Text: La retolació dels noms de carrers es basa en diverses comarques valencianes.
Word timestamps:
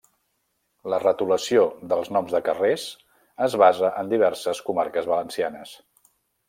La 0.93 0.99
retolació 1.03 1.65
dels 1.91 2.09
noms 2.17 2.33
de 2.37 2.43
carrers 2.49 2.87
es 3.49 3.59
basa 3.67 3.95
en 4.03 4.13
diverses 4.17 4.67
comarques 4.71 5.15
valencianes. 5.15 5.81